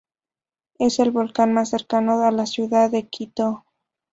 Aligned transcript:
Es 0.79 0.97
el 0.97 1.11
Volcán 1.11 1.53
más 1.53 1.69
cercano 1.69 2.23
a 2.25 2.31
la 2.31 2.47
ciudad 2.47 2.89
de 2.89 3.07
Quito. 3.07 3.65